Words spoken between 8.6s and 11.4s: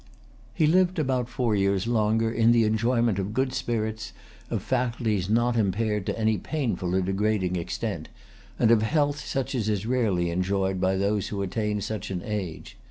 of health such as is rarely enjoyed by those